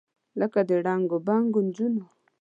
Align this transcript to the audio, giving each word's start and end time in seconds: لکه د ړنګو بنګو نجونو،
لکه 0.39 0.59
د 0.67 0.71
ړنګو 0.85 1.17
بنګو 1.27 1.59
نجونو، 1.67 2.03